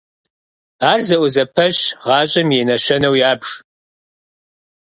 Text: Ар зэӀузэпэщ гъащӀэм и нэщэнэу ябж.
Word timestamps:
Ар 0.91 0.99
зэӀузэпэщ 1.07 1.77
гъащӀэм 2.03 2.49
и 2.59 2.61
нэщэнэу 2.67 3.15
ябж. 3.31 3.47